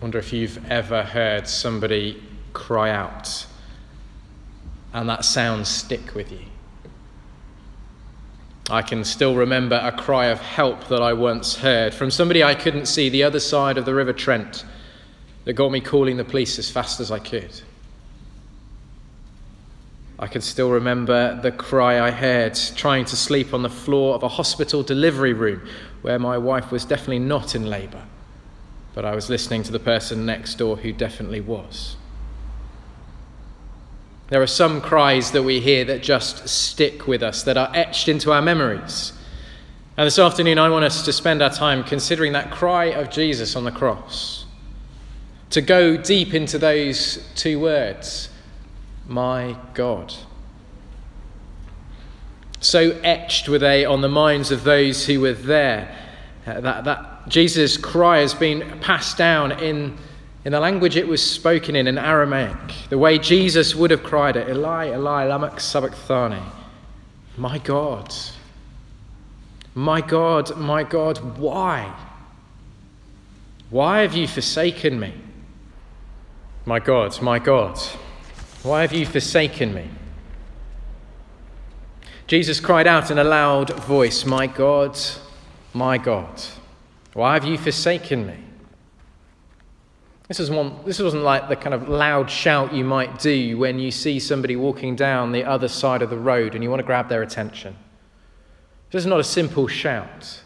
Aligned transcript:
wonder 0.00 0.18
if 0.18 0.32
you've 0.32 0.64
ever 0.70 1.02
heard 1.02 1.46
somebody 1.46 2.22
cry 2.52 2.90
out 2.90 3.46
and 4.92 5.08
that 5.08 5.24
sound 5.24 5.66
stick 5.66 6.14
with 6.14 6.32
you. 6.32 6.40
I 8.70 8.82
can 8.82 9.04
still 9.04 9.34
remember 9.34 9.80
a 9.82 9.92
cry 9.92 10.26
of 10.26 10.40
help 10.40 10.88
that 10.88 11.02
I 11.02 11.12
once 11.12 11.56
heard 11.56 11.92
from 11.92 12.10
somebody 12.10 12.42
I 12.42 12.54
couldn't 12.54 12.86
see 12.86 13.08
the 13.08 13.24
other 13.24 13.40
side 13.40 13.78
of 13.78 13.84
the 13.84 13.94
River 13.94 14.12
Trent 14.12 14.64
that 15.44 15.54
got 15.54 15.72
me 15.72 15.80
calling 15.80 16.16
the 16.16 16.24
police 16.24 16.58
as 16.58 16.70
fast 16.70 17.00
as 17.00 17.10
I 17.10 17.18
could. 17.18 17.60
I 20.18 20.26
can 20.26 20.42
still 20.42 20.70
remember 20.70 21.40
the 21.40 21.50
cry 21.50 22.06
I 22.06 22.10
heard 22.10 22.54
trying 22.76 23.06
to 23.06 23.16
sleep 23.16 23.54
on 23.54 23.62
the 23.62 23.70
floor 23.70 24.14
of 24.14 24.22
a 24.22 24.28
hospital 24.28 24.82
delivery 24.82 25.32
room 25.32 25.66
where 26.02 26.18
my 26.18 26.38
wife 26.38 26.70
was 26.70 26.84
definitely 26.84 27.20
not 27.20 27.54
in 27.54 27.66
labour, 27.66 28.04
but 28.94 29.04
I 29.04 29.14
was 29.14 29.30
listening 29.30 29.62
to 29.64 29.72
the 29.72 29.78
person 29.78 30.26
next 30.26 30.56
door 30.56 30.76
who 30.76 30.92
definitely 30.92 31.40
was. 31.40 31.96
There 34.28 34.40
are 34.40 34.46
some 34.46 34.80
cries 34.80 35.32
that 35.32 35.42
we 35.42 35.60
hear 35.60 35.84
that 35.86 36.02
just 36.02 36.48
stick 36.48 37.06
with 37.06 37.22
us, 37.22 37.42
that 37.42 37.56
are 37.56 37.70
etched 37.74 38.08
into 38.08 38.32
our 38.32 38.40
memories. 38.40 39.12
And 39.96 40.06
this 40.06 40.18
afternoon, 40.18 40.58
I 40.58 40.68
want 40.70 40.84
us 40.84 41.04
to 41.04 41.12
spend 41.12 41.42
our 41.42 41.50
time 41.50 41.82
considering 41.82 42.32
that 42.32 42.50
cry 42.50 42.86
of 42.86 43.10
Jesus 43.10 43.56
on 43.56 43.64
the 43.64 43.72
cross. 43.72 44.46
To 45.50 45.60
go 45.60 45.96
deep 45.96 46.32
into 46.32 46.58
those 46.58 47.28
two 47.34 47.58
words, 47.58 48.28
my 49.08 49.56
God. 49.74 50.14
So 52.60 52.92
etched 53.02 53.48
were 53.48 53.58
they 53.58 53.84
on 53.84 54.00
the 54.00 54.08
minds 54.08 54.52
of 54.52 54.62
those 54.62 55.06
who 55.06 55.20
were 55.20 55.32
there. 55.32 55.96
Uh, 56.46 56.60
that, 56.60 56.84
that 56.84 57.28
Jesus' 57.28 57.76
cry 57.76 58.18
has 58.18 58.34
been 58.34 58.78
passed 58.80 59.18
down 59.18 59.52
in 59.52 59.96
in 60.44 60.52
the 60.52 60.60
language 60.60 60.96
it 60.96 61.06
was 61.06 61.22
spoken 61.22 61.76
in, 61.76 61.86
in 61.86 61.98
Aramaic, 61.98 62.56
the 62.88 62.98
way 62.98 63.18
Jesus 63.18 63.74
would 63.74 63.90
have 63.90 64.02
cried 64.02 64.36
it, 64.36 64.48
Eli, 64.48 64.88
Eli, 64.88 65.26
lama 65.26 65.58
sabachthani. 65.60 66.40
My 67.36 67.58
God, 67.58 68.14
my 69.74 70.00
God, 70.00 70.56
my 70.56 70.82
God, 70.82 71.38
why? 71.38 71.94
Why 73.68 74.00
have 74.00 74.14
you 74.14 74.26
forsaken 74.26 74.98
me? 74.98 75.12
My 76.64 76.78
God, 76.78 77.20
my 77.20 77.38
God, 77.38 77.78
why 78.62 78.80
have 78.80 78.92
you 78.92 79.04
forsaken 79.04 79.74
me? 79.74 79.88
Jesus 82.26 82.60
cried 82.60 82.86
out 82.86 83.10
in 83.10 83.18
a 83.18 83.24
loud 83.24 83.70
voice, 83.84 84.24
My 84.24 84.46
God, 84.46 84.98
my 85.72 85.98
God, 85.98 86.42
why 87.12 87.34
have 87.34 87.44
you 87.44 87.58
forsaken 87.58 88.26
me? 88.26 88.36
This, 90.28 90.38
is 90.38 90.50
one, 90.50 90.76
this 90.84 91.00
wasn't 91.00 91.24
like 91.24 91.48
the 91.48 91.56
kind 91.56 91.74
of 91.74 91.88
loud 91.88 92.30
shout 92.30 92.72
you 92.72 92.84
might 92.84 93.18
do 93.18 93.58
when 93.58 93.80
you 93.80 93.90
see 93.90 94.20
somebody 94.20 94.54
walking 94.54 94.94
down 94.94 95.32
the 95.32 95.44
other 95.44 95.66
side 95.66 96.02
of 96.02 96.10
the 96.10 96.16
road 96.16 96.54
and 96.54 96.62
you 96.62 96.70
want 96.70 96.78
to 96.78 96.86
grab 96.86 97.08
their 97.08 97.22
attention. 97.22 97.76
This 98.92 99.00
is 99.00 99.06
not 99.06 99.18
a 99.18 99.24
simple 99.24 99.66
shout. 99.66 100.42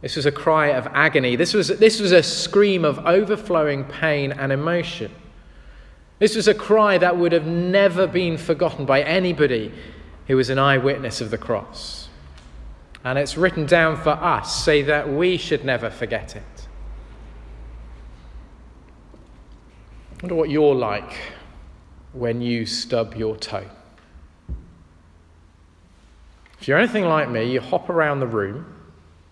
This 0.00 0.16
was 0.16 0.26
a 0.26 0.32
cry 0.32 0.68
of 0.68 0.86
agony. 0.88 1.36
This 1.36 1.52
was, 1.52 1.68
this 1.68 2.00
was 2.00 2.12
a 2.12 2.22
scream 2.22 2.84
of 2.84 2.98
overflowing 3.00 3.84
pain 3.84 4.32
and 4.32 4.52
emotion. 4.52 5.10
This 6.18 6.34
was 6.34 6.48
a 6.48 6.54
cry 6.54 6.98
that 6.98 7.16
would 7.16 7.32
have 7.32 7.46
never 7.46 8.06
been 8.06 8.38
forgotten 8.38 8.86
by 8.86 9.02
anybody 9.02 9.72
who 10.26 10.36
was 10.36 10.50
an 10.50 10.58
eyewitness 10.58 11.20
of 11.20 11.30
the 11.30 11.38
cross. 11.38 12.07
And 13.04 13.18
it's 13.18 13.36
written 13.36 13.66
down 13.66 13.96
for 13.96 14.10
us 14.10 14.64
so 14.64 14.82
that 14.82 15.08
we 15.08 15.36
should 15.36 15.64
never 15.64 15.90
forget 15.90 16.36
it. 16.36 16.68
I 20.12 20.22
wonder 20.22 20.34
what 20.34 20.50
you're 20.50 20.74
like 20.74 21.16
when 22.12 22.40
you 22.40 22.66
stub 22.66 23.14
your 23.14 23.36
toe. 23.36 23.66
If 26.60 26.66
you're 26.66 26.78
anything 26.78 27.04
like 27.04 27.30
me, 27.30 27.50
you 27.52 27.60
hop 27.60 27.88
around 27.88 28.18
the 28.18 28.26
room, 28.26 28.66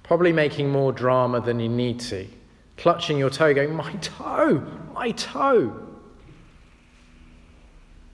probably 0.04 0.32
making 0.32 0.70
more 0.70 0.92
drama 0.92 1.40
than 1.40 1.58
you 1.58 1.68
need 1.68 1.98
to, 2.00 2.28
clutching 2.76 3.18
your 3.18 3.30
toe, 3.30 3.52
going, 3.52 3.74
My 3.74 3.92
toe, 3.94 4.64
my 4.94 5.10
toe. 5.10 5.82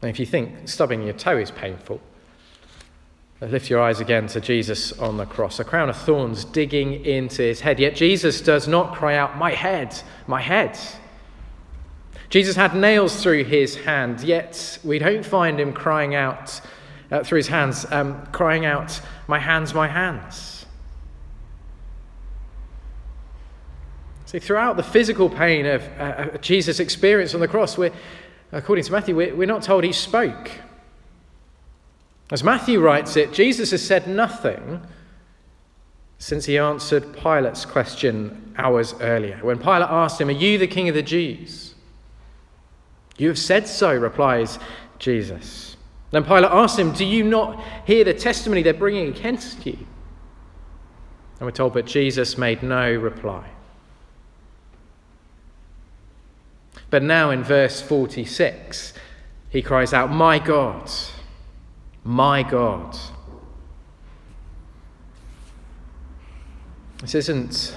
And 0.00 0.10
if 0.10 0.18
you 0.18 0.26
think 0.26 0.66
stubbing 0.66 1.02
your 1.02 1.12
toe 1.12 1.36
is 1.36 1.50
painful, 1.50 2.00
lift 3.46 3.68
your 3.68 3.80
eyes 3.80 4.00
again 4.00 4.28
to 4.28 4.40
Jesus 4.40 4.92
on 4.98 5.16
the 5.16 5.26
cross, 5.26 5.58
a 5.58 5.64
crown 5.64 5.88
of 5.88 5.96
thorns 5.96 6.44
digging 6.44 7.04
into 7.04 7.42
his 7.42 7.60
head. 7.60 7.80
Yet 7.80 7.96
Jesus 7.96 8.40
does 8.40 8.68
not 8.68 8.94
cry 8.94 9.16
out, 9.16 9.36
My 9.36 9.52
head, 9.52 10.00
my 10.26 10.40
head. 10.40 10.78
Jesus 12.30 12.56
had 12.56 12.74
nails 12.74 13.20
through 13.22 13.44
his 13.44 13.74
hand, 13.74 14.22
yet 14.22 14.78
we 14.84 14.98
don't 14.98 15.24
find 15.24 15.60
him 15.60 15.72
crying 15.72 16.14
out 16.14 16.60
uh, 17.10 17.22
through 17.24 17.38
his 17.38 17.48
hands, 17.48 17.84
um, 17.90 18.24
crying 18.26 18.64
out, 18.64 19.00
My 19.26 19.38
hands, 19.38 19.74
my 19.74 19.88
hands. 19.88 20.64
See, 24.26 24.38
throughout 24.38 24.76
the 24.76 24.82
physical 24.82 25.28
pain 25.28 25.66
of 25.66 25.82
uh, 25.98 26.02
uh 26.02 26.38
Jesus' 26.38 26.80
experience 26.80 27.34
on 27.34 27.40
the 27.40 27.48
cross, 27.48 27.76
we're, 27.76 27.92
according 28.52 28.84
to 28.84 28.92
Matthew, 28.92 29.16
we're, 29.16 29.34
we're 29.34 29.46
not 29.46 29.62
told 29.62 29.84
he 29.84 29.92
spoke. 29.92 30.50
As 32.32 32.42
Matthew 32.42 32.80
writes 32.80 33.18
it, 33.18 33.34
Jesus 33.34 33.72
has 33.72 33.86
said 33.86 34.08
nothing 34.08 34.80
since 36.16 36.46
he 36.46 36.56
answered 36.56 37.14
Pilate's 37.14 37.66
question 37.66 38.54
hours 38.56 38.94
earlier. 39.00 39.38
When 39.42 39.58
Pilate 39.58 39.90
asked 39.90 40.18
him, 40.18 40.30
Are 40.30 40.32
you 40.32 40.56
the 40.56 40.66
king 40.66 40.88
of 40.88 40.94
the 40.94 41.02
Jews? 41.02 41.74
You 43.18 43.28
have 43.28 43.38
said 43.38 43.68
so, 43.68 43.94
replies 43.94 44.58
Jesus. 44.98 45.76
Then 46.10 46.24
Pilate 46.24 46.50
asks 46.50 46.78
him, 46.78 46.92
Do 46.92 47.04
you 47.04 47.22
not 47.22 47.62
hear 47.86 48.02
the 48.02 48.14
testimony 48.14 48.62
they're 48.62 48.72
bringing 48.72 49.08
against 49.08 49.66
you? 49.66 49.76
And 51.38 51.46
we're 51.46 51.50
told, 51.50 51.74
but 51.74 51.84
Jesus 51.84 52.38
made 52.38 52.62
no 52.62 52.90
reply. 52.94 53.46
But 56.88 57.02
now 57.02 57.28
in 57.28 57.44
verse 57.44 57.82
46, 57.82 58.94
he 59.50 59.60
cries 59.60 59.92
out, 59.92 60.10
My 60.10 60.38
God, 60.38 60.90
my 62.04 62.42
God. 62.42 62.96
This 67.00 67.14
isn't 67.14 67.74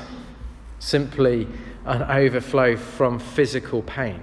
simply 0.80 1.48
an 1.86 2.04
overflow 2.04 2.76
from 2.76 3.20
physical 3.20 3.82
pain. 3.82 4.22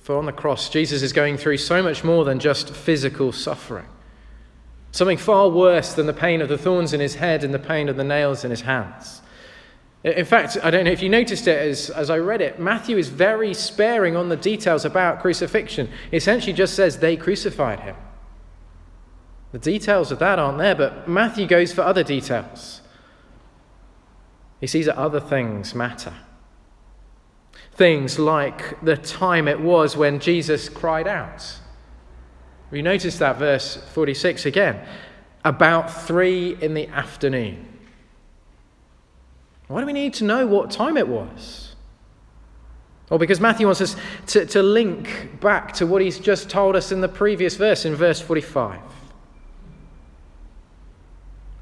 For 0.00 0.16
on 0.16 0.26
the 0.26 0.32
cross, 0.32 0.68
Jesus 0.68 1.02
is 1.02 1.12
going 1.12 1.36
through 1.36 1.58
so 1.58 1.82
much 1.82 2.04
more 2.04 2.24
than 2.24 2.38
just 2.38 2.70
physical 2.70 3.32
suffering. 3.32 3.86
Something 4.92 5.18
far 5.18 5.48
worse 5.48 5.94
than 5.94 6.06
the 6.06 6.12
pain 6.12 6.42
of 6.42 6.48
the 6.48 6.58
thorns 6.58 6.92
in 6.92 7.00
his 7.00 7.14
head 7.14 7.44
and 7.44 7.54
the 7.54 7.58
pain 7.58 7.88
of 7.88 7.96
the 7.96 8.04
nails 8.04 8.44
in 8.44 8.50
his 8.50 8.62
hands. 8.62 9.22
In 10.02 10.24
fact, 10.24 10.56
I 10.62 10.70
don't 10.70 10.84
know 10.84 10.90
if 10.90 11.02
you 11.02 11.10
noticed 11.10 11.46
it 11.46 11.58
as, 11.58 11.90
as 11.90 12.08
I 12.08 12.18
read 12.18 12.40
it, 12.40 12.58
Matthew 12.58 12.96
is 12.96 13.10
very 13.10 13.52
sparing 13.52 14.16
on 14.16 14.30
the 14.30 14.36
details 14.36 14.86
about 14.86 15.20
crucifixion. 15.20 15.90
He 16.10 16.16
essentially 16.16 16.54
just 16.54 16.74
says 16.74 16.98
they 16.98 17.16
crucified 17.16 17.80
him. 17.80 17.96
The 19.52 19.58
details 19.58 20.10
of 20.10 20.18
that 20.20 20.38
aren't 20.38 20.58
there, 20.58 20.74
but 20.74 21.08
Matthew 21.08 21.46
goes 21.46 21.72
for 21.72 21.82
other 21.82 22.02
details. 22.02 22.80
He 24.60 24.66
sees 24.66 24.86
that 24.86 24.96
other 24.96 25.20
things 25.20 25.74
matter. 25.74 26.14
Things 27.72 28.18
like 28.18 28.80
the 28.82 28.96
time 28.96 29.48
it 29.48 29.60
was 29.60 29.96
when 29.96 30.18
Jesus 30.18 30.68
cried 30.68 31.08
out. 31.08 31.58
We 32.70 32.80
notice 32.80 33.18
that 33.18 33.38
verse 33.38 33.76
46 33.76 34.46
again. 34.46 34.86
About 35.44 35.92
three 35.92 36.56
in 36.60 36.74
the 36.74 36.88
afternoon. 36.88 37.69
Why 39.70 39.78
do 39.78 39.86
we 39.86 39.92
need 39.92 40.14
to 40.14 40.24
know 40.24 40.48
what 40.48 40.72
time 40.72 40.96
it 40.96 41.06
was? 41.06 41.76
Well, 43.08 43.20
because 43.20 43.38
Matthew 43.38 43.66
wants 43.66 43.80
us 43.80 43.94
to, 44.26 44.44
to 44.46 44.64
link 44.64 45.38
back 45.40 45.74
to 45.74 45.86
what 45.86 46.02
he's 46.02 46.18
just 46.18 46.50
told 46.50 46.74
us 46.74 46.90
in 46.90 47.00
the 47.00 47.08
previous 47.08 47.54
verse, 47.54 47.84
in 47.84 47.94
verse 47.94 48.20
45, 48.20 48.80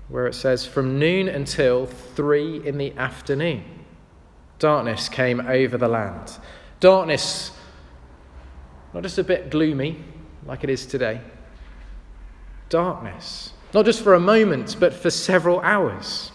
where 0.08 0.26
it 0.26 0.34
says, 0.34 0.64
From 0.64 0.98
noon 0.98 1.28
until 1.28 1.84
three 1.84 2.66
in 2.66 2.78
the 2.78 2.94
afternoon. 2.94 3.62
Darkness 4.58 5.10
came 5.10 5.42
over 5.42 5.76
the 5.76 5.88
land. 5.88 6.32
Darkness, 6.80 7.50
not 8.94 9.02
just 9.02 9.18
a 9.18 9.24
bit 9.24 9.50
gloomy 9.50 10.02
like 10.46 10.64
it 10.64 10.70
is 10.70 10.86
today. 10.86 11.20
Darkness, 12.70 13.52
not 13.74 13.84
just 13.84 14.00
for 14.02 14.14
a 14.14 14.20
moment, 14.20 14.76
but 14.80 14.94
for 14.94 15.10
several 15.10 15.60
hours. 15.60 16.32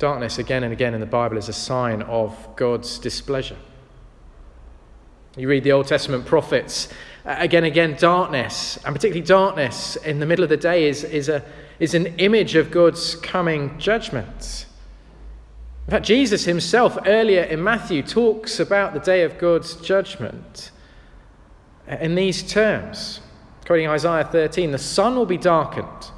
Darkness, 0.00 0.38
again 0.38 0.64
and 0.64 0.72
again 0.72 0.94
in 0.94 1.00
the 1.00 1.06
Bible, 1.06 1.36
is 1.36 1.50
a 1.50 1.52
sign 1.52 2.00
of 2.00 2.56
God's 2.56 2.98
displeasure. 2.98 3.58
You 5.36 5.46
read 5.46 5.62
the 5.62 5.72
Old 5.72 5.88
Testament 5.88 6.24
prophets, 6.24 6.88
uh, 7.26 7.36
again, 7.38 7.64
again, 7.64 7.96
darkness, 7.98 8.78
and 8.78 8.94
particularly 8.94 9.26
darkness 9.26 9.96
in 9.96 10.18
the 10.18 10.24
middle 10.24 10.42
of 10.42 10.48
the 10.48 10.56
day, 10.56 10.88
is, 10.88 11.04
is, 11.04 11.28
a, 11.28 11.44
is 11.78 11.92
an 11.92 12.06
image 12.16 12.54
of 12.54 12.70
God's 12.70 13.14
coming 13.16 13.78
judgment. 13.78 14.64
In 15.86 15.90
fact, 15.90 16.06
Jesus 16.06 16.46
himself, 16.46 16.96
earlier 17.04 17.42
in 17.42 17.62
Matthew, 17.62 18.02
talks 18.02 18.58
about 18.58 18.94
the 18.94 19.00
day 19.00 19.22
of 19.22 19.36
God's 19.36 19.74
judgment 19.76 20.70
uh, 21.86 21.96
in 22.00 22.14
these 22.14 22.42
terms. 22.42 23.20
Quoting 23.66 23.86
Isaiah 23.86 24.24
13 24.24 24.72
The 24.72 24.78
sun 24.78 25.14
will 25.14 25.26
be 25.26 25.36
darkened, 25.36 26.10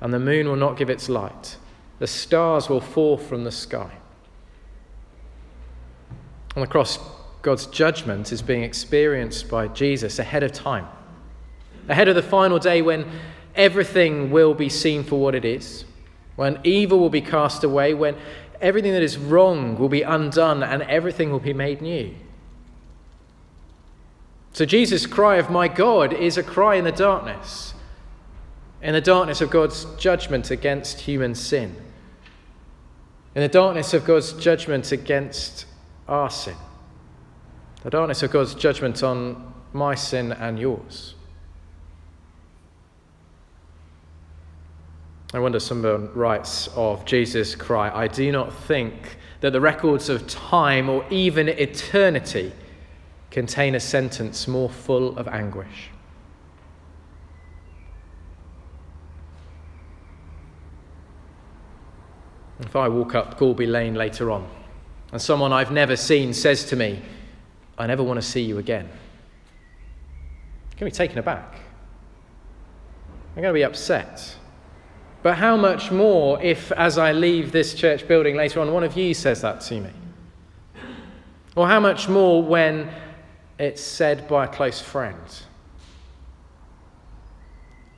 and 0.00 0.14
the 0.14 0.18
moon 0.18 0.48
will 0.48 0.56
not 0.56 0.78
give 0.78 0.88
its 0.88 1.10
light, 1.10 1.58
the 1.98 2.06
stars 2.06 2.68
will 2.68 2.80
fall 2.80 3.16
from 3.16 3.44
the 3.44 3.52
sky. 3.52 3.90
On 6.54 6.60
the 6.60 6.66
cross, 6.66 6.98
God's 7.42 7.66
judgment 7.66 8.32
is 8.32 8.42
being 8.42 8.62
experienced 8.62 9.48
by 9.48 9.68
Jesus 9.68 10.18
ahead 10.18 10.42
of 10.42 10.52
time, 10.52 10.86
ahead 11.88 12.08
of 12.08 12.14
the 12.14 12.22
final 12.22 12.58
day 12.58 12.82
when 12.82 13.06
everything 13.54 14.30
will 14.30 14.54
be 14.54 14.68
seen 14.68 15.04
for 15.04 15.20
what 15.20 15.34
it 15.34 15.44
is, 15.44 15.84
when 16.36 16.58
evil 16.64 16.98
will 16.98 17.10
be 17.10 17.20
cast 17.20 17.62
away, 17.64 17.94
when 17.94 18.16
everything 18.60 18.92
that 18.92 19.02
is 19.02 19.16
wrong 19.16 19.78
will 19.78 19.88
be 19.88 20.02
undone, 20.02 20.62
and 20.62 20.82
everything 20.82 21.30
will 21.30 21.38
be 21.38 21.54
made 21.54 21.80
new. 21.80 22.14
So, 24.52 24.64
Jesus' 24.64 25.06
cry 25.06 25.36
of 25.36 25.50
my 25.50 25.68
God 25.68 26.14
is 26.14 26.38
a 26.38 26.42
cry 26.42 26.76
in 26.76 26.84
the 26.84 26.92
darkness, 26.92 27.74
in 28.80 28.94
the 28.94 29.00
darkness 29.00 29.40
of 29.40 29.50
God's 29.50 29.84
judgment 29.96 30.50
against 30.50 31.00
human 31.00 31.34
sin, 31.34 31.76
in 33.36 33.42
the 33.42 33.48
darkness 33.48 33.92
of 33.92 34.06
God's 34.06 34.32
judgment 34.32 34.92
against 34.92 35.66
our 36.08 36.30
sin, 36.30 36.56
the 37.82 37.90
darkness 37.90 38.22
of 38.22 38.30
God's 38.30 38.54
judgment 38.54 39.02
on 39.02 39.52
my 39.74 39.94
sin 39.94 40.32
and 40.32 40.58
yours. 40.58 41.14
I 45.34 45.38
wonder, 45.38 45.60
someone 45.60 46.10
writes 46.14 46.70
of 46.76 47.04
Jesus' 47.04 47.54
cry, 47.54 47.94
I 47.94 48.08
do 48.08 48.32
not 48.32 48.54
think 48.54 49.18
that 49.42 49.52
the 49.52 49.60
records 49.60 50.08
of 50.08 50.26
time 50.26 50.88
or 50.88 51.04
even 51.10 51.50
eternity 51.50 52.52
contain 53.30 53.74
a 53.74 53.80
sentence 53.80 54.48
more 54.48 54.70
full 54.70 55.14
of 55.18 55.28
anguish. 55.28 55.90
If 62.60 62.74
I 62.74 62.88
walk 62.88 63.14
up 63.14 63.38
Gorby 63.38 63.66
Lane 63.66 63.94
later 63.94 64.30
on 64.30 64.48
and 65.12 65.20
someone 65.20 65.52
I've 65.52 65.70
never 65.70 65.96
seen 65.96 66.32
says 66.32 66.64
to 66.66 66.76
me, 66.76 67.00
I 67.78 67.86
never 67.86 68.02
want 68.02 68.18
to 68.18 68.26
see 68.26 68.42
you 68.42 68.58
again, 68.58 68.86
I'm 68.86 70.78
going 70.78 70.90
to 70.90 70.94
be 70.94 71.06
taken 71.06 71.18
aback. 71.18 71.60
I'm 73.34 73.42
going 73.42 73.54
to 73.54 73.58
be 73.58 73.64
upset. 73.64 74.36
But 75.22 75.36
how 75.36 75.56
much 75.56 75.90
more 75.90 76.42
if, 76.42 76.72
as 76.72 76.98
I 76.98 77.12
leave 77.12 77.52
this 77.52 77.74
church 77.74 78.08
building 78.08 78.36
later 78.36 78.60
on, 78.60 78.72
one 78.72 78.84
of 78.84 78.96
you 78.96 79.12
says 79.12 79.42
that 79.42 79.60
to 79.62 79.80
me? 79.80 79.90
Or 81.54 81.66
how 81.66 81.80
much 81.80 82.08
more 82.08 82.42
when 82.42 82.90
it's 83.58 83.82
said 83.82 84.28
by 84.28 84.44
a 84.44 84.48
close 84.48 84.80
friend 84.80 85.18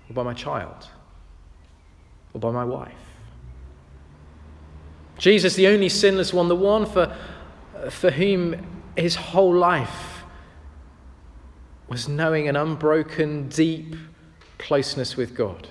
or 0.09 0.15
by 0.15 0.23
my 0.23 0.35
child 0.35 0.89
or 2.33 2.41
by 2.41 2.51
my 2.51 2.65
wife. 2.65 3.08
Jesus, 5.19 5.57
the 5.57 5.67
only 5.67 5.89
sinless 5.89 6.33
one, 6.33 6.49
the 6.49 6.57
one 6.57 6.87
for, 6.87 7.15
for 7.91 8.11
whom 8.11 8.57
his 8.97 9.17
whole 9.17 9.55
life 9.55 10.23
was 11.89 12.09
knowing 12.09 12.49
an 12.49 12.57
unbroken, 12.57 13.49
deep 13.49 13.97
closeness 14.59 15.17
with 15.17 15.35
God, 15.35 15.69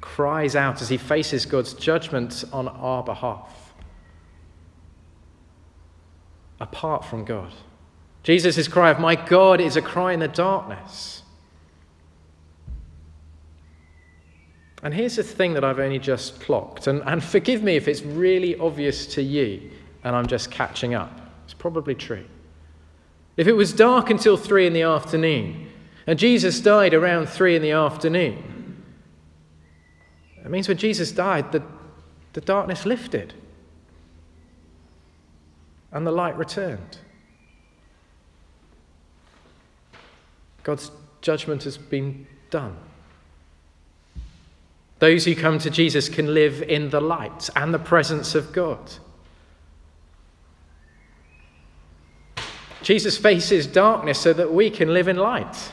cries 0.00 0.56
out 0.56 0.80
as 0.80 0.88
he 0.88 0.96
faces 0.96 1.44
God's 1.44 1.74
judgment 1.74 2.44
on 2.52 2.68
our 2.68 3.02
behalf, 3.02 3.74
apart 6.60 7.04
from 7.04 7.24
God. 7.24 7.52
Jesus' 8.22 8.68
cry 8.68 8.90
of, 8.90 9.00
My 9.00 9.16
God, 9.16 9.60
is 9.60 9.76
a 9.76 9.82
cry 9.82 10.12
in 10.12 10.20
the 10.20 10.28
darkness. 10.28 11.21
And 14.82 14.92
here's 14.92 15.16
the 15.16 15.22
thing 15.22 15.54
that 15.54 15.64
I've 15.64 15.78
only 15.78 16.00
just 16.00 16.40
clocked, 16.40 16.88
and, 16.88 17.02
and 17.06 17.22
forgive 17.22 17.62
me 17.62 17.76
if 17.76 17.86
it's 17.86 18.02
really 18.02 18.56
obvious 18.56 19.06
to 19.14 19.22
you 19.22 19.70
and 20.04 20.16
I'm 20.16 20.26
just 20.26 20.50
catching 20.50 20.94
up. 20.94 21.20
It's 21.44 21.54
probably 21.54 21.94
true. 21.94 22.24
If 23.36 23.46
it 23.46 23.52
was 23.52 23.72
dark 23.72 24.10
until 24.10 24.36
three 24.36 24.66
in 24.66 24.72
the 24.72 24.82
afternoon, 24.82 25.68
and 26.06 26.18
Jesus 26.18 26.60
died 26.60 26.94
around 26.94 27.28
three 27.28 27.54
in 27.54 27.62
the 27.62 27.70
afternoon, 27.70 28.82
it 30.44 30.50
means 30.50 30.66
when 30.66 30.76
Jesus 30.76 31.12
died, 31.12 31.52
the, 31.52 31.62
the 32.32 32.40
darkness 32.40 32.84
lifted 32.84 33.32
and 35.92 36.04
the 36.06 36.10
light 36.10 36.36
returned. 36.36 36.98
God's 40.64 40.90
judgment 41.20 41.62
has 41.64 41.78
been 41.78 42.26
done. 42.50 42.76
Those 45.02 45.24
who 45.24 45.34
come 45.34 45.58
to 45.58 45.68
Jesus 45.68 46.08
can 46.08 46.32
live 46.32 46.62
in 46.62 46.90
the 46.90 47.00
light 47.00 47.50
and 47.56 47.74
the 47.74 47.78
presence 47.80 48.36
of 48.36 48.52
God. 48.52 48.78
Jesus 52.82 53.18
faces 53.18 53.66
darkness 53.66 54.20
so 54.20 54.32
that 54.32 54.52
we 54.52 54.70
can 54.70 54.94
live 54.94 55.08
in 55.08 55.16
light. 55.16 55.72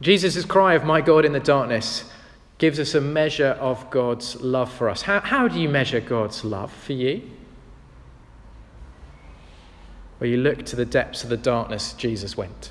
Jesus' 0.00 0.44
cry 0.44 0.74
of, 0.74 0.84
My 0.84 1.00
God 1.00 1.24
in 1.24 1.32
the 1.32 1.40
darkness, 1.40 2.04
gives 2.58 2.78
us 2.78 2.94
a 2.94 3.00
measure 3.00 3.58
of 3.58 3.90
God's 3.90 4.40
love 4.42 4.72
for 4.72 4.88
us. 4.88 5.02
How, 5.02 5.18
how 5.18 5.48
do 5.48 5.58
you 5.58 5.68
measure 5.68 5.98
God's 5.98 6.44
love 6.44 6.72
for 6.72 6.92
you? 6.92 7.28
Well, 10.20 10.30
you 10.30 10.36
look 10.36 10.64
to 10.66 10.76
the 10.76 10.86
depths 10.86 11.24
of 11.24 11.30
the 11.30 11.36
darkness 11.36 11.94
Jesus 11.94 12.36
went. 12.36 12.70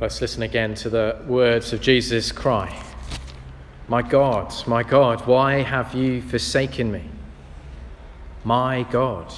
Let's 0.00 0.22
listen 0.22 0.42
again 0.42 0.74
to 0.76 0.88
the 0.88 1.20
words 1.26 1.74
of 1.74 1.82
Jesus' 1.82 2.32
cry 2.32 2.74
My 3.86 4.00
God, 4.00 4.50
my 4.66 4.82
God, 4.82 5.26
why 5.26 5.60
have 5.60 5.92
you 5.94 6.22
forsaken 6.22 6.90
me? 6.90 7.04
My 8.42 8.84
God. 8.84 9.30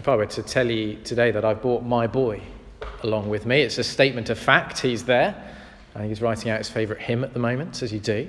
If 0.00 0.08
I 0.08 0.16
were 0.16 0.26
to 0.26 0.42
tell 0.42 0.68
you 0.68 0.96
today 1.04 1.30
that 1.30 1.44
I've 1.44 1.62
brought 1.62 1.84
my 1.84 2.08
boy 2.08 2.42
along 3.04 3.28
with 3.28 3.46
me, 3.46 3.60
it's 3.60 3.78
a 3.78 3.84
statement 3.84 4.28
of 4.28 4.36
fact. 4.36 4.80
He's 4.80 5.04
there. 5.04 5.36
and 5.94 6.08
he's 6.08 6.20
writing 6.20 6.50
out 6.50 6.58
his 6.58 6.68
favourite 6.68 7.00
hymn 7.00 7.22
at 7.22 7.34
the 7.34 7.38
moment, 7.38 7.84
as 7.84 7.92
you 7.92 8.00
do. 8.00 8.28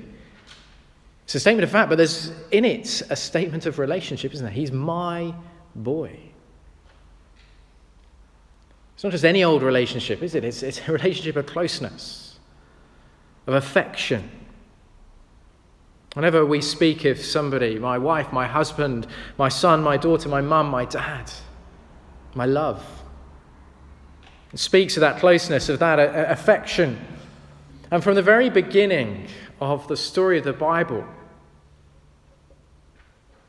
It's 1.23 1.33
a 1.33 1.39
statement 1.39 1.63
of 1.63 1.71
fact, 1.71 1.89
but 1.89 1.95
there's 1.95 2.31
in 2.51 2.63
it 2.63 3.01
a 3.09 3.15
statement 3.15 3.65
of 3.65 3.79
relationship, 3.79 4.35
isn't 4.35 4.45
there? 4.45 4.53
He's 4.53 4.71
my 4.71 5.33
boy. 5.73 6.32
It's 9.03 9.05
not 9.05 9.11
just 9.11 9.25
any 9.25 9.43
old 9.43 9.63
relationship, 9.63 10.23
is 10.23 10.33
it? 10.33 10.45
It's, 10.45 10.63
it's 10.63 10.87
a 10.87 10.93
relationship 10.93 11.35
of 11.35 11.45
closeness, 11.45 12.39
of 13.47 13.53
affection. 13.53 14.31
Whenever 16.13 16.45
we 16.45 16.61
speak 16.61 17.03
of 17.03 17.19
somebody, 17.19 17.77
my 17.77 17.97
wife, 17.97 18.31
my 18.31 18.47
husband, 18.47 19.05
my 19.37 19.49
son, 19.49 19.83
my 19.83 19.97
daughter, 19.97 20.29
my 20.29 20.39
mum, 20.39 20.69
my 20.69 20.85
dad, 20.85 21.29
my 22.33 22.45
love, 22.45 22.81
it 24.53 24.59
speaks 24.59 24.95
of 24.95 25.01
that 25.01 25.19
closeness, 25.19 25.67
of 25.67 25.79
that 25.79 25.99
uh, 25.99 26.03
uh, 26.03 26.25
affection. 26.29 26.97
And 27.91 28.01
from 28.01 28.15
the 28.15 28.21
very 28.21 28.49
beginning, 28.49 29.27
of 29.59 29.85
the 29.89 29.97
story 29.97 30.37
of 30.37 30.45
the 30.45 30.53
Bible. 30.53 31.05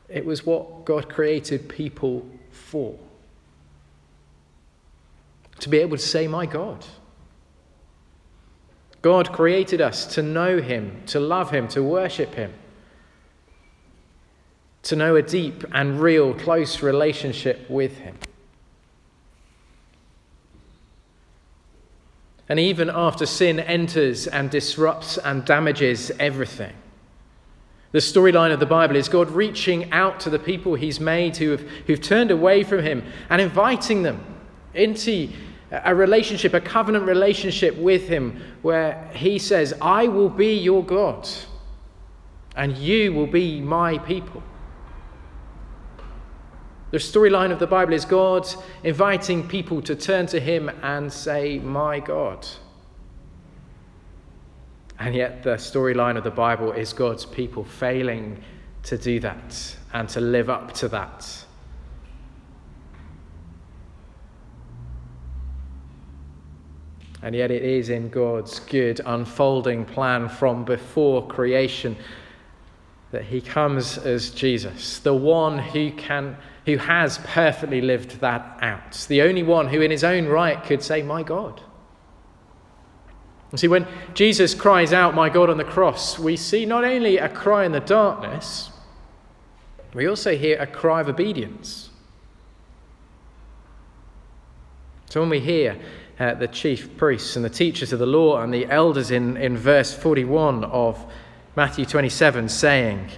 It 0.09 0.25
was 0.25 0.45
what 0.45 0.83
God 0.83 1.07
created 1.07 1.69
people 1.69 2.29
for. 2.51 2.99
To 5.65 5.69
be 5.69 5.79
able 5.79 5.97
to 5.97 6.03
say, 6.03 6.27
My 6.27 6.45
God. 6.45 6.85
God 9.01 9.33
created 9.33 9.81
us 9.81 10.05
to 10.13 10.21
know 10.21 10.61
Him, 10.61 11.01
to 11.07 11.19
love 11.19 11.49
Him, 11.49 11.67
to 11.69 11.81
worship 11.81 12.35
Him, 12.35 12.53
to 14.83 14.95
know 14.95 15.15
a 15.15 15.23
deep 15.23 15.63
and 15.73 15.99
real, 15.99 16.35
close 16.35 16.83
relationship 16.83 17.67
with 17.67 17.97
Him. 17.97 18.15
And 22.47 22.59
even 22.59 22.91
after 22.91 23.25
sin 23.25 23.59
enters 23.59 24.27
and 24.27 24.51
disrupts 24.51 25.17
and 25.17 25.45
damages 25.45 26.11
everything, 26.19 26.75
the 27.91 27.97
storyline 27.97 28.53
of 28.53 28.59
the 28.59 28.67
Bible 28.67 28.97
is 28.97 29.09
God 29.09 29.31
reaching 29.31 29.91
out 29.91 30.19
to 30.19 30.29
the 30.29 30.37
people 30.37 30.75
He's 30.75 30.99
made 30.99 31.37
who 31.37 31.49
have, 31.49 31.61
who've 31.87 31.99
turned 31.99 32.29
away 32.29 32.61
from 32.61 32.83
Him 32.83 33.03
and 33.31 33.41
inviting 33.41 34.03
them 34.03 34.23
into 34.75 35.29
a 35.83 35.95
relationship, 35.95 36.53
a 36.53 36.61
covenant 36.61 37.05
relationship 37.05 37.75
with 37.77 38.07
Him, 38.07 38.41
where 38.61 39.09
He 39.13 39.39
says, 39.39 39.73
I 39.81 40.07
will 40.07 40.29
be 40.29 40.53
your 40.55 40.83
God. 40.83 41.27
and 42.55 42.77
you 42.77 43.11
will 43.11 43.27
be 43.27 43.59
my 43.59 43.97
people. 43.97 44.41
The 46.91 46.97
storyline 46.97 47.51
of 47.51 47.59
the 47.59 47.67
Bible 47.67 47.93
is 47.93 48.05
God 48.05 48.47
inviting 48.83 49.47
people 49.47 49.81
to 49.81 49.95
turn 49.95 50.27
to 50.27 50.39
Him 50.39 50.69
and 50.81 51.11
say, 51.11 51.59
My 51.59 51.99
God. 51.99 52.47
And 54.97 55.13
yet, 55.13 55.43
the 55.43 55.55
storyline 55.55 56.15
of 56.15 56.23
the 56.23 56.31
Bible 56.31 56.71
is 56.71 56.93
God's 56.93 57.25
people 57.25 57.65
failing 57.65 58.41
to 58.83 58.97
do 58.97 59.19
that 59.19 59.75
and 59.91 60.07
to 60.09 60.21
live 60.21 60.49
up 60.49 60.71
to 60.75 60.87
that. 60.87 61.44
And 67.25 67.33
yet, 67.33 67.49
it 67.49 67.63
is 67.63 67.89
in 67.89 68.09
God's 68.09 68.59
good 68.59 69.01
unfolding 69.03 69.83
plan 69.83 70.29
from 70.29 70.63
before 70.63 71.25
creation 71.25 71.97
that 73.09 73.23
He 73.23 73.41
comes 73.41 73.97
as 73.97 74.29
Jesus, 74.29 74.99
the 74.99 75.15
one 75.15 75.57
who 75.57 75.91
can 75.91 76.37
who 76.67 76.77
has 76.77 77.17
perfectly 77.23 77.81
lived 77.81 78.19
that 78.19 78.59
out. 78.61 79.05
The 79.07 79.23
only 79.23 79.41
one 79.41 79.67
who, 79.67 79.81
in 79.81 79.89
his 79.89 80.03
own 80.03 80.27
right, 80.27 80.63
could 80.63 80.83
say, 80.83 81.01
My 81.01 81.23
God. 81.23 81.61
And 83.49 83.59
see, 83.59 83.67
when 83.67 83.87
Jesus 84.13 84.53
cries 84.53 84.93
out, 84.93 85.15
My 85.15 85.29
God, 85.29 85.49
on 85.49 85.57
the 85.57 85.63
cross, 85.63 86.19
we 86.19 86.37
see 86.37 86.63
not 86.63 86.83
only 86.83 87.17
a 87.17 87.29
cry 87.29 87.65
in 87.65 87.71
the 87.71 87.79
darkness, 87.79 88.69
we 89.95 90.07
also 90.07 90.37
hear 90.37 90.59
a 90.59 90.67
cry 90.67 91.01
of 91.01 91.09
obedience. 91.09 91.89
So 95.09 95.21
when 95.21 95.29
we 95.31 95.39
hear 95.39 95.79
uh, 96.19 96.33
the 96.35 96.47
chief 96.47 96.95
priests 96.97 97.35
and 97.35 97.43
the 97.43 97.49
teachers 97.49 97.91
of 97.91 97.99
the 97.99 98.05
law 98.05 98.41
and 98.41 98.53
the 98.53 98.65
elders 98.67 99.11
in, 99.11 99.37
in 99.37 99.57
verse 99.57 99.93
41 99.93 100.63
of 100.65 101.03
Matthew 101.55 101.85
27 101.85 102.49
saying, 102.49 103.09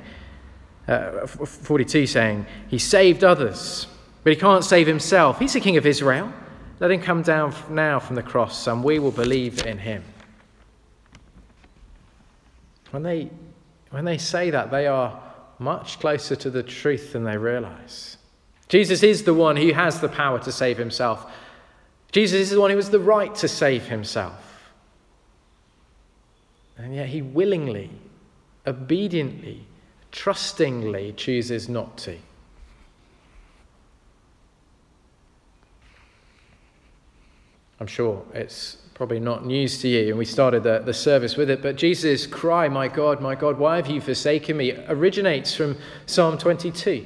uh, 0.88 1.28
42 1.28 2.08
saying, 2.08 2.46
He 2.68 2.80
saved 2.80 3.24
others, 3.24 3.88
but 4.24 4.32
he 4.32 4.36
can't 4.36 4.64
save 4.64 4.88
himself. 4.88 5.40
He's 5.40 5.54
the 5.54 5.60
King 5.60 5.78
of 5.78 5.86
Israel. 5.86 6.32
Let 6.80 6.92
him 6.92 7.02
come 7.02 7.24
down 7.24 7.56
now 7.70 8.00
from 8.00 8.16
the 8.16 8.24
cross, 8.24 8.68
and 8.68 8.84
we 8.84 9.00
will 9.00 9.12
believe 9.12 9.66
in 9.66 9.80
him. 9.80 10.04
When 12.92 13.04
they, 13.04 13.30
when 13.90 14.06
they 14.06 14.18
say 14.18 14.52
that, 14.52 14.72
they 14.72 14.88
are 14.88 15.22
much 15.60 16.00
closer 16.00 16.36
to 16.36 16.50
the 16.50 16.64
truth 16.64 17.14
than 17.14 17.24
they 17.24 17.38
realize. 17.38 18.18
Jesus 18.70 19.02
is 19.02 19.24
the 19.24 19.34
one 19.34 19.58
who 19.58 19.74
has 19.74 20.00
the 20.00 20.10
power 20.10 20.40
to 20.40 20.52
save 20.52 20.78
himself. 20.78 21.32
Jesus 22.18 22.40
is 22.40 22.50
the 22.50 22.60
one 22.60 22.72
who 22.72 22.78
has 22.78 22.90
the 22.90 23.00
right 23.00 23.36
to 23.36 23.48
save 23.48 23.86
himself. 23.86 24.72
And 26.76 26.96
yet 26.96 27.10
he 27.10 27.22
willingly, 27.22 27.92
obediently, 28.66 29.68
trustingly 30.12 31.14
chooses 31.14 31.70
not 31.70 31.96
to. 32.00 32.18
I'm 37.80 37.86
sure 37.86 38.26
it's 38.34 38.78
probably 38.96 39.20
not 39.20 39.46
news 39.46 39.80
to 39.84 39.88
you, 39.88 40.10
and 40.10 40.18
we 40.18 40.26
started 40.26 40.64
the, 40.64 40.80
the 40.80 40.96
service 40.96 41.38
with 41.38 41.52
it, 41.52 41.62
but 41.62 41.76
Jesus' 41.76 42.26
cry, 42.26 42.68
My 42.68 42.88
God, 42.88 43.22
my 43.22 43.36
God, 43.36 43.60
why 43.60 43.76
have 43.76 43.92
you 43.92 44.02
forsaken 44.02 44.58
me, 44.58 44.72
originates 44.88 45.56
from 45.56 45.78
Psalm 46.08 46.40
22. 46.40 47.06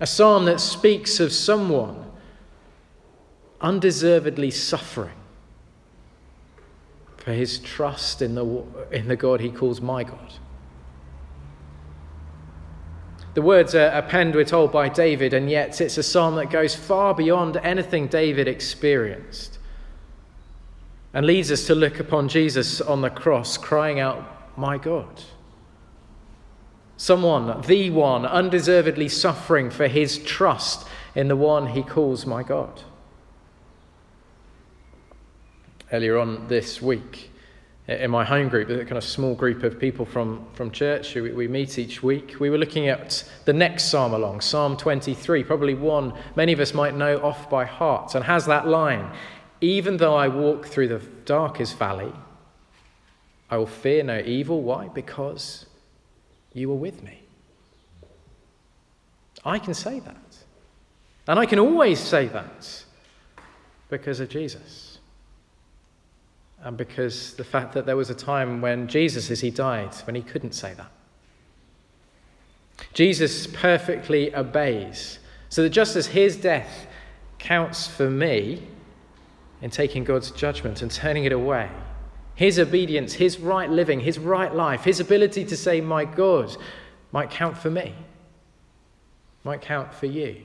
A 0.00 0.06
psalm 0.08 0.46
that 0.46 0.58
speaks 0.58 1.20
of 1.20 1.30
someone 1.30 2.06
undeservedly 3.60 4.50
suffering 4.50 5.14
for 7.16 7.32
his 7.32 7.58
trust 7.58 8.22
in 8.22 8.34
the, 8.34 8.64
in 8.92 9.08
the 9.08 9.16
God 9.16 9.40
he 9.40 9.50
calls 9.50 9.80
my 9.80 10.04
God. 10.04 10.32
The 13.34 13.42
words 13.42 13.74
are 13.74 14.00
penned, 14.02 14.34
we're 14.34 14.44
told, 14.44 14.72
by 14.72 14.88
David, 14.88 15.34
and 15.34 15.50
yet 15.50 15.80
it's 15.80 15.98
a 15.98 16.02
psalm 16.02 16.36
that 16.36 16.50
goes 16.50 16.74
far 16.74 17.14
beyond 17.14 17.58
anything 17.58 18.06
David 18.06 18.48
experienced 18.48 19.58
and 21.12 21.26
leads 21.26 21.50
us 21.50 21.66
to 21.66 21.74
look 21.74 22.00
upon 22.00 22.28
Jesus 22.28 22.80
on 22.80 23.00
the 23.00 23.10
cross 23.10 23.58
crying 23.58 24.00
out, 24.00 24.56
My 24.56 24.78
God. 24.78 25.22
Someone, 26.96 27.60
the 27.62 27.90
one, 27.90 28.24
undeservedly 28.24 29.08
suffering 29.08 29.70
for 29.70 29.86
his 29.86 30.18
trust 30.18 30.86
in 31.14 31.28
the 31.28 31.36
one 31.36 31.66
he 31.66 31.82
calls 31.82 32.24
my 32.24 32.42
God. 32.42 32.82
Earlier 35.96 36.18
on 36.18 36.46
this 36.46 36.82
week, 36.82 37.32
uh, 37.88 37.94
in 37.94 38.10
my 38.10 38.22
home 38.22 38.50
group, 38.50 38.68
a 38.68 38.84
kind 38.84 38.98
of 38.98 39.04
small 39.04 39.34
group 39.34 39.62
of 39.62 39.78
people 39.78 40.04
from, 40.04 40.46
from 40.52 40.70
church 40.70 41.14
who 41.14 41.34
we 41.34 41.48
meet 41.48 41.78
each 41.78 42.02
week, 42.02 42.38
we 42.38 42.50
were 42.50 42.58
looking 42.58 42.88
at 42.88 43.24
the 43.46 43.54
next 43.54 43.84
psalm 43.84 44.12
along, 44.12 44.42
Psalm 44.42 44.76
23, 44.76 45.42
probably 45.42 45.72
one 45.72 46.12
many 46.34 46.52
of 46.52 46.60
us 46.60 46.74
might 46.74 46.94
know 46.94 47.16
off 47.22 47.48
by 47.48 47.64
heart, 47.64 48.14
and 48.14 48.22
has 48.26 48.44
that 48.44 48.68
line 48.68 49.10
Even 49.62 49.96
though 49.96 50.14
I 50.14 50.28
walk 50.28 50.66
through 50.66 50.88
the 50.88 50.98
darkest 51.24 51.78
valley, 51.78 52.12
I 53.48 53.56
will 53.56 53.66
fear 53.66 54.02
no 54.02 54.18
evil. 54.18 54.60
Why? 54.60 54.88
Because 54.88 55.64
you 56.52 56.70
are 56.72 56.76
with 56.76 57.02
me. 57.02 57.22
I 59.46 59.58
can 59.58 59.72
say 59.72 60.00
that. 60.00 60.36
And 61.26 61.38
I 61.38 61.46
can 61.46 61.58
always 61.58 61.98
say 62.00 62.26
that 62.26 62.84
because 63.88 64.20
of 64.20 64.28
Jesus 64.28 64.85
and 66.62 66.76
because 66.76 67.34
the 67.34 67.44
fact 67.44 67.74
that 67.74 67.86
there 67.86 67.96
was 67.96 68.10
a 68.10 68.14
time 68.14 68.60
when 68.60 68.88
Jesus, 68.88 69.30
as 69.30 69.40
he 69.40 69.50
died, 69.50 69.94
when 70.06 70.16
he 70.16 70.22
couldn't 70.22 70.52
say 70.52 70.74
that. 70.74 70.90
Jesus 72.92 73.46
perfectly 73.46 74.34
obeys, 74.34 75.18
so 75.48 75.62
that 75.62 75.70
just 75.70 75.96
as 75.96 76.08
his 76.08 76.36
death 76.36 76.86
counts 77.38 77.86
for 77.86 78.10
me 78.10 78.62
in 79.62 79.70
taking 79.70 80.04
God's 80.04 80.30
judgment 80.30 80.82
and 80.82 80.90
turning 80.90 81.24
it 81.24 81.32
away, 81.32 81.70
his 82.34 82.58
obedience, 82.58 83.14
his 83.14 83.38
right 83.38 83.70
living, 83.70 84.00
his 84.00 84.18
right 84.18 84.54
life, 84.54 84.84
his 84.84 85.00
ability 85.00 85.44
to 85.46 85.56
say, 85.56 85.80
My 85.80 86.04
God, 86.04 86.54
might 87.12 87.30
count 87.30 87.56
for 87.56 87.70
me, 87.70 87.94
might 89.44 89.62
count 89.62 89.94
for 89.94 90.06
you. 90.06 90.42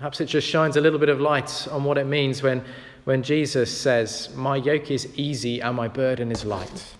Perhaps 0.00 0.22
it 0.22 0.26
just 0.26 0.48
shines 0.48 0.76
a 0.76 0.80
little 0.80 0.98
bit 0.98 1.10
of 1.10 1.20
light 1.20 1.68
on 1.70 1.84
what 1.84 1.98
it 1.98 2.06
means 2.06 2.42
when, 2.42 2.64
when 3.04 3.22
Jesus 3.22 3.70
says, 3.70 4.30
My 4.34 4.56
yoke 4.56 4.90
is 4.90 5.06
easy 5.14 5.60
and 5.60 5.76
my 5.76 5.88
burden 5.88 6.32
is 6.32 6.42
light. 6.42 6.94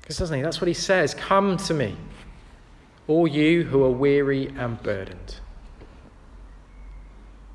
Because 0.00 0.16
doesn't 0.16 0.34
he? 0.34 0.42
That's 0.42 0.58
what 0.58 0.68
he 0.68 0.74
says. 0.74 1.12
Come 1.12 1.58
to 1.58 1.74
me, 1.74 1.94
all 3.08 3.28
you 3.28 3.64
who 3.64 3.84
are 3.84 3.90
weary 3.90 4.46
and 4.56 4.82
burdened. 4.82 5.36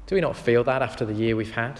Do 0.05 0.13
we 0.13 0.21
not 0.21 0.37
feel 0.37 0.63
that 0.65 0.83
after 0.83 1.03
the 1.03 1.13
year 1.13 1.35
we've 1.35 1.55
had? 1.55 1.79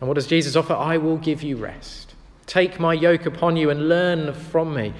And 0.00 0.08
what 0.08 0.14
does 0.14 0.26
Jesus 0.26 0.56
offer? 0.56 0.74
I 0.74 0.96
will 0.96 1.18
give 1.18 1.44
you 1.44 1.56
rest. 1.56 2.16
Take 2.46 2.80
my 2.80 2.92
yoke 2.92 3.24
upon 3.24 3.56
you 3.56 3.70
and 3.70 3.88
learn 3.88 4.34
from 4.34 4.74
me, 4.74 4.94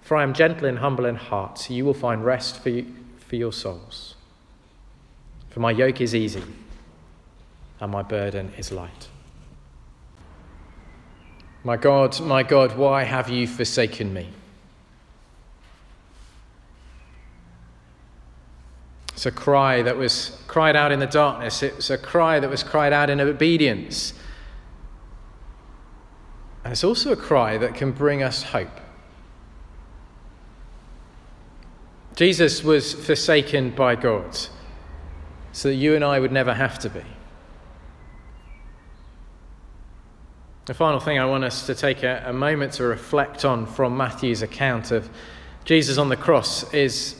for 0.00 0.16
I 0.16 0.24
am 0.24 0.34
gentle 0.34 0.66
and 0.66 0.80
humble 0.80 1.04
in 1.04 1.14
heart. 1.14 1.56
So 1.58 1.72
you 1.72 1.84
will 1.84 1.94
find 1.94 2.24
rest 2.24 2.60
for, 2.60 2.70
you, 2.70 2.92
for 3.16 3.36
your 3.36 3.52
souls. 3.52 4.16
For 5.50 5.60
my 5.60 5.72
yoke 5.72 6.00
is 6.00 6.14
easy 6.14 6.42
and 7.80 7.92
my 7.92 8.02
burden 8.02 8.52
is 8.56 8.70
light. 8.70 9.08
My 11.62 11.76
God, 11.76 12.18
my 12.20 12.42
God, 12.42 12.76
why 12.76 13.02
have 13.02 13.28
you 13.28 13.46
forsaken 13.46 14.14
me? 14.14 14.28
It's 19.12 19.26
a 19.26 19.30
cry 19.30 19.82
that 19.82 19.98
was 19.98 20.40
cried 20.46 20.76
out 20.76 20.92
in 20.92 21.00
the 21.00 21.06
darkness. 21.06 21.62
It's 21.62 21.90
a 21.90 21.98
cry 21.98 22.40
that 22.40 22.48
was 22.48 22.62
cried 22.62 22.94
out 22.94 23.10
in 23.10 23.20
obedience. 23.20 24.14
And 26.64 26.72
it's 26.72 26.84
also 26.84 27.12
a 27.12 27.16
cry 27.16 27.58
that 27.58 27.74
can 27.74 27.92
bring 27.92 28.22
us 28.22 28.44
hope. 28.44 28.80
Jesus 32.16 32.64
was 32.64 32.94
forsaken 32.94 33.70
by 33.70 33.94
God 33.94 34.38
so 35.60 35.68
that 35.68 35.74
you 35.74 35.94
and 35.94 36.02
I 36.02 36.18
would 36.18 36.32
never 36.32 36.54
have 36.54 36.78
to 36.78 36.88
be. 36.88 37.02
The 40.64 40.72
final 40.72 41.00
thing 41.00 41.18
I 41.18 41.26
want 41.26 41.44
us 41.44 41.66
to 41.66 41.74
take 41.74 42.02
a, 42.02 42.22
a, 42.24 42.32
moment 42.32 42.72
to 42.74 42.84
reflect 42.84 43.44
on 43.44 43.66
from 43.66 43.94
Matthew's 43.94 44.40
account 44.40 44.90
of 44.90 45.10
Jesus 45.66 45.98
on 45.98 46.08
the 46.08 46.16
cross 46.16 46.72
is 46.72 47.14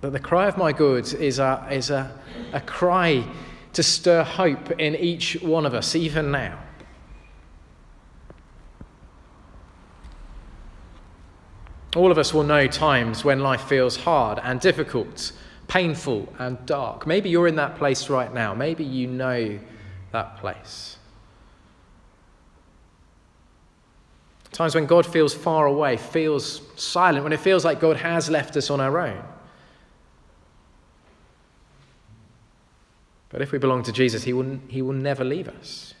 that 0.00 0.12
the 0.12 0.18
cry 0.18 0.48
of 0.48 0.56
my 0.56 0.72
goods 0.72 1.12
is 1.12 1.38
a, 1.38 1.68
is 1.70 1.90
a, 1.90 2.10
a 2.54 2.62
cry 2.62 3.22
to 3.74 3.82
stir 3.82 4.22
hope 4.22 4.70
in 4.80 4.94
each 4.94 5.36
one 5.42 5.66
of 5.66 5.74
us, 5.74 5.94
even 5.94 6.30
now. 6.30 6.58
All 11.94 12.10
of 12.10 12.16
us 12.16 12.32
will 12.32 12.44
know 12.44 12.66
times 12.66 13.26
when 13.26 13.40
life 13.40 13.64
feels 13.64 13.94
hard 13.94 14.40
and 14.42 14.58
difficult 14.58 15.32
painful 15.68 16.32
and 16.38 16.64
dark. 16.66 17.06
Maybe 17.06 17.28
you're 17.28 17.48
in 17.48 17.56
that 17.56 17.76
place 17.76 18.08
right 18.08 18.32
now. 18.32 18.54
Maybe 18.54 18.84
you 18.84 19.06
know 19.06 19.58
that 20.12 20.36
place. 20.38 20.98
Times 24.52 24.74
when 24.74 24.86
God 24.86 25.04
feels 25.04 25.34
far 25.34 25.66
away, 25.66 25.96
feels 25.96 26.62
silent, 26.76 27.24
when 27.24 27.32
it 27.32 27.40
feels 27.40 27.64
like 27.64 27.80
God 27.80 27.96
has 27.96 28.30
left 28.30 28.56
us 28.56 28.70
on 28.70 28.80
our 28.80 28.98
own. 29.00 29.20
But 33.30 33.42
if 33.42 33.50
we 33.50 33.58
belong 33.58 33.82
to 33.82 33.92
Jesus, 33.92 34.22
he 34.22 34.32
will, 34.32 34.60
he 34.68 34.80
will 34.80 34.92
never 34.92 35.24
leave 35.24 35.48
us. 35.48 35.94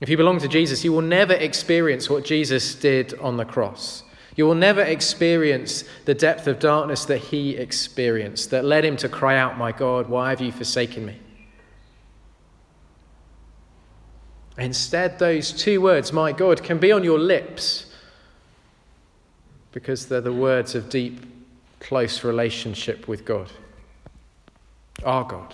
If 0.00 0.10
you 0.10 0.18
belong 0.18 0.38
to 0.40 0.48
Jesus, 0.48 0.84
you 0.84 0.92
will 0.92 1.00
never 1.00 1.32
experience 1.32 2.10
what 2.10 2.26
Jesus 2.26 2.74
did 2.74 3.18
on 3.20 3.38
the 3.38 3.46
cross. 3.46 4.02
You 4.38 4.46
will 4.46 4.54
never 4.54 4.82
experience 4.82 5.82
the 6.04 6.14
depth 6.14 6.46
of 6.46 6.60
darkness 6.60 7.04
that 7.06 7.18
he 7.18 7.56
experienced, 7.56 8.50
that 8.50 8.64
led 8.64 8.84
him 8.84 8.96
to 8.98 9.08
cry 9.08 9.36
out, 9.36 9.58
My 9.58 9.72
God, 9.72 10.08
why 10.08 10.30
have 10.30 10.40
you 10.40 10.52
forsaken 10.52 11.04
me? 11.04 11.18
Instead, 14.56 15.18
those 15.18 15.50
two 15.50 15.80
words, 15.80 16.12
My 16.12 16.30
God, 16.30 16.62
can 16.62 16.78
be 16.78 16.92
on 16.92 17.02
your 17.02 17.18
lips 17.18 17.92
because 19.72 20.06
they're 20.06 20.20
the 20.20 20.32
words 20.32 20.76
of 20.76 20.88
deep, 20.88 21.18
close 21.80 22.22
relationship 22.22 23.08
with 23.08 23.24
God. 23.24 23.50
Our 25.04 25.24
God. 25.24 25.52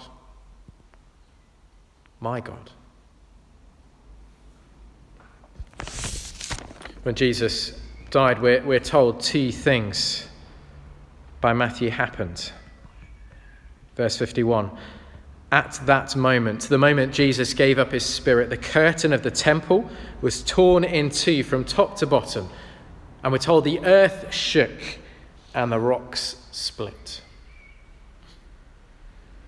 My 2.21 2.41
God. 2.41 2.71
When 7.03 7.15
Jesus 7.15 7.81
died, 8.15 8.41
we're, 8.41 8.63
we're 8.63 8.79
told 8.79 9.21
two 9.21 9.51
things 9.51 10.29
by 11.41 11.53
Matthew 11.53 11.91
happened. 11.91 12.53
Verse 13.97 14.17
51. 14.17 14.71
At 15.51 15.81
that 15.87 16.15
moment, 16.15 16.63
the 16.63 16.79
moment 16.79 17.13
Jesus 17.13 17.55
gave 17.55 17.77
up 17.77 17.91
his 17.91 18.07
spirit, 18.07 18.51
the 18.51 18.57
curtain 18.57 19.13
of 19.13 19.25
the 19.25 19.33
temple 19.33 19.91
was 20.21 20.45
torn 20.45 20.85
in 20.85 21.11
two 21.11 21.43
from 21.43 21.65
top 21.65 21.97
to 21.97 22.07
bottom. 22.07 22.49
And 23.25 23.33
we're 23.33 23.39
told 23.39 23.65
the 23.65 23.81
earth 23.85 24.33
shook 24.33 24.81
and 25.53 25.73
the 25.73 25.81
rocks 25.81 26.37
split. 26.53 27.21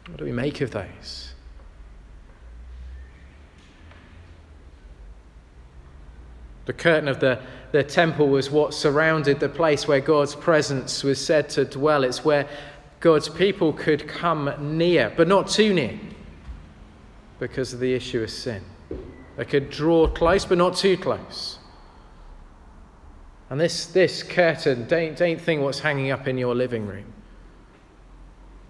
What 0.09 0.19
do 0.19 0.25
we 0.25 0.33
make 0.33 0.61
of 0.61 0.73
those? 0.73 1.26
The 6.67 6.73
curtain 6.73 7.09
of 7.09 7.21
the 7.21 7.41
the 7.73 7.83
temple 7.83 8.29
was 8.29 8.51
what 8.51 8.73
surrounded 8.73 9.39
the 9.39 9.49
place 9.51 9.87
where 9.87 10.01
God's 10.01 10.35
presence 10.35 11.03
was 11.03 11.23
said 11.23 11.51
to 11.51 11.65
dwell. 11.65 12.05
It's 12.05 12.25
where 12.25 12.49
God's 13.01 13.29
people 13.29 13.73
could 13.73 14.09
come 14.09 14.79
near, 14.79 15.13
but 15.15 15.29
not 15.29 15.49
too 15.49 15.75
near, 15.75 15.99
because 17.39 17.75
of 17.75 17.81
the 17.81 17.93
issue 17.93 18.23
of 18.23 18.31
sin. 18.31 18.63
They 19.37 19.45
could 19.45 19.69
draw 19.69 20.07
close, 20.09 20.47
but 20.47 20.57
not 20.57 20.77
too 20.77 20.97
close. 20.97 21.59
And 23.51 23.61
this, 23.61 23.87
this 23.89 24.23
curtain, 24.23 24.89
don't, 24.89 25.17
don't 25.17 25.41
think 25.41 25.61
what's 25.61 25.81
hanging 25.81 26.11
up 26.11 26.27
in 26.27 26.39
your 26.39 26.55
living 26.55 26.87
room. 26.87 27.13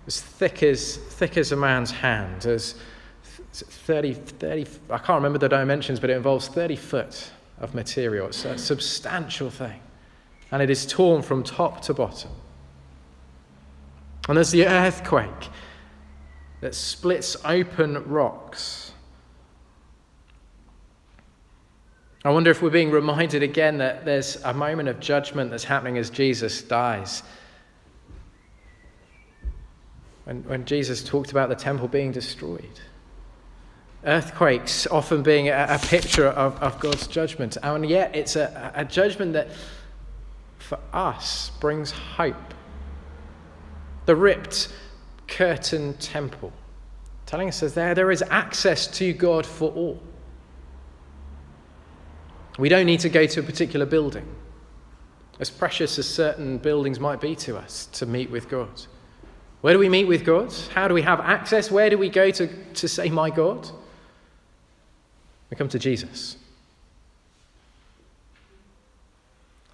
As 0.09 0.21
thick 0.21 0.63
as, 0.63 0.97
thick 0.97 1.37
as 1.37 1.53
a 1.53 1.57
man's 1.57 1.93
hand, 1.93 2.45
as 2.45 2.75
30, 3.53 4.15
30, 4.15 4.67
I 4.91 4.99
can't 4.99 5.17
remember 5.17 5.39
the 5.39 5.49
dimensions, 5.49 6.01
but 6.01 6.11
it 6.11 6.17
involves 6.17 6.49
30 6.49 6.75
foot 6.75 7.31
of 7.59 7.75
material. 7.75 8.29
It's 8.29 8.45
a 8.45 8.59
substantial 8.59 9.51
thing. 9.51 9.81
And 10.51 10.63
it 10.63 10.71
is 10.71 10.87
torn 10.87 11.23
from 11.23 11.43
top 11.43 11.83
to 11.83 11.95
bottom. 11.95 12.31
And 14.29 14.37
there's 14.37 14.51
the 14.51 14.67
earthquake 14.67 15.49
that 16.61 16.75
splits 16.75 17.37
open 17.45 18.05
rocks. 18.09 18.93
I 22.25 22.31
wonder 22.31 22.51
if 22.51 22.61
we're 22.61 22.71
being 22.71 22.91
reminded 22.91 23.43
again 23.43 23.79
that 23.79 24.05
there's 24.05 24.37
a 24.43 24.53
moment 24.53 24.89
of 24.89 24.99
judgment 24.99 25.51
that's 25.51 25.65
happening 25.65 25.97
as 25.97 26.11
Jesus 26.11 26.63
dies. 26.63 27.23
When, 30.25 30.43
when 30.45 30.65
Jesus 30.65 31.05
talked 31.05 31.31
about 31.31 31.49
the 31.49 31.55
temple 31.55 31.87
being 31.87 32.11
destroyed. 32.11 32.81
Earthquakes 34.05 34.87
often 34.87 35.23
being 35.23 35.49
a, 35.49 35.67
a 35.69 35.79
picture 35.79 36.29
of, 36.29 36.63
of, 36.63 36.79
God's 36.79 37.07
judgment. 37.07 37.57
And 37.63 37.89
yet, 37.89 38.15
it's 38.15 38.37
a, 38.37 38.73
a 38.75 38.85
judgment 38.85 39.33
that 39.33 39.49
for 40.59 40.79
us 40.93 41.51
brings 41.61 41.91
hope. 41.91 42.55
The 44.07 44.15
ripped 44.15 44.69
curtain 45.27 45.95
temple, 45.95 46.53
telling 47.27 47.49
us 47.49 47.61
there, 47.61 47.95
there 47.95 48.11
is 48.11 48.23
access 48.31 48.87
to 48.99 49.13
God 49.13 49.45
for 49.45 49.73
all. 49.73 50.01
We 52.59 52.69
don't 52.69 52.87
need 52.87 53.01
to 53.01 53.09
go 53.09 53.27
to 53.27 53.41
a 53.41 53.43
particular 53.43 53.87
building, 53.87 54.27
as 55.41 55.51
precious 55.51 55.99
as 55.99 56.09
certain 56.09 56.59
buildings 56.59 56.99
might 56.99 57.21
be 57.21 57.37
to 57.37 57.57
us, 57.57 57.87
to 57.95 58.07
meet 58.07 58.31
with 58.31 58.49
God. 58.49 58.71
Where 59.61 59.75
do 59.75 59.79
we 59.79 59.89
meet 59.89 60.07
with 60.07 60.25
God? 60.25 60.53
How 60.73 60.89
do 60.89 60.95
we 60.95 61.03
have 61.03 61.21
access? 61.21 61.71
Where 61.71 61.91
do 61.91 61.99
we 61.99 62.09
go 62.09 62.31
to, 62.31 62.47
to 62.75 62.89
say, 62.89 63.11
My 63.11 63.31
God? 63.31 63.69
We 65.51 65.57
come 65.57 65.69
to 65.69 65.79
Jesus. 65.79 66.37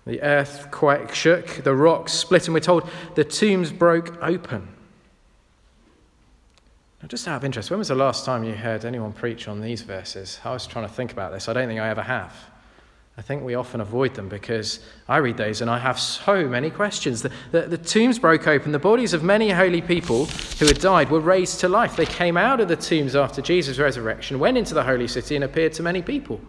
The 0.04 0.20
earthquake 0.22 1.14
shook, 1.14 1.62
the 1.62 1.74
rocks 1.74 2.12
split, 2.12 2.46
and 2.46 2.54
we're 2.54 2.60
told 2.60 2.88
the 3.14 3.24
tombs 3.24 3.70
broke 3.70 4.20
open. 4.22 4.68
Now, 7.00 7.08
just 7.08 7.26
out 7.26 7.36
of 7.36 7.44
interest, 7.44 7.70
when 7.70 7.78
was 7.78 7.88
the 7.88 7.94
last 7.94 8.24
time 8.24 8.44
you 8.44 8.54
heard 8.54 8.84
anyone 8.84 9.12
preach 9.12 9.48
on 9.48 9.60
these 9.60 9.82
verses? 9.82 10.40
I 10.44 10.52
was 10.52 10.66
trying 10.66 10.86
to 10.86 10.92
think 10.92 11.12
about 11.12 11.32
this. 11.32 11.48
I 11.48 11.52
don't 11.52 11.68
think 11.68 11.80
I 11.80 11.88
ever 11.88 12.02
have. 12.02 12.34
I 13.16 13.20
think 13.20 13.44
we 13.44 13.54
often 13.54 13.82
avoid 13.82 14.14
them 14.14 14.28
because 14.28 14.80
I 15.06 15.18
read 15.18 15.36
those 15.36 15.60
and 15.60 15.70
I 15.70 15.78
have 15.78 16.00
so 16.00 16.48
many 16.48 16.70
questions. 16.70 17.20
The, 17.20 17.30
the, 17.50 17.62
the, 17.62 17.76
tombs 17.76 18.18
broke 18.18 18.46
open. 18.46 18.72
The 18.72 18.78
bodies 18.78 19.12
of 19.12 19.22
many 19.22 19.50
holy 19.50 19.82
people 19.82 20.26
who 20.26 20.66
had 20.66 20.80
died 20.80 21.10
were 21.10 21.20
raised 21.20 21.60
to 21.60 21.68
life. 21.68 21.94
They 21.94 22.06
came 22.06 22.38
out 22.38 22.60
of 22.60 22.68
the 22.68 22.76
tombs 22.76 23.14
after 23.14 23.42
Jesus' 23.42 23.78
resurrection, 23.78 24.38
went 24.38 24.56
into 24.56 24.72
the 24.72 24.82
holy 24.82 25.08
city, 25.08 25.34
and 25.34 25.44
appeared 25.44 25.74
to 25.74 25.82
many 25.82 26.00
people. 26.00 26.40